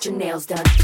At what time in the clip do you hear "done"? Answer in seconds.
0.46-0.79